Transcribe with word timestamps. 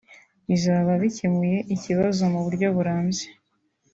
bizaba 0.47 0.91
bikemuye 1.01 1.57
ikibazo 1.75 2.21
mu 2.33 2.39
buryo 2.45 2.67
burambye 2.75 3.25